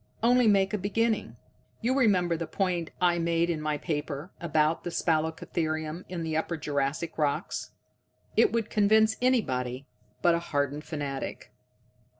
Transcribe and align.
Only 0.23 0.47
make 0.47 0.73
a 0.73 0.79
beginning. 0.79 1.35
You 1.81 1.95
remember 1.95 2.35
the 2.35 2.47
point 2.47 2.89
I 2.99 3.19
made 3.19 3.51
in 3.51 3.61
my 3.61 3.77
paper, 3.77 4.31
about 4.41 4.83
spalacotherium 4.83 6.05
in 6.09 6.23
the 6.23 6.35
Upper 6.35 6.57
Jurassic 6.57 7.19
rocks. 7.19 7.69
It 8.35 8.51
would 8.51 8.71
convince 8.71 9.15
anybody 9.21 9.85
but 10.23 10.33
a 10.33 10.39
hardened 10.39 10.85
fanatic." 10.85 11.51